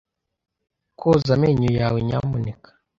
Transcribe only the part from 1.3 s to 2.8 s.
amenyo yawe, nyamuneka.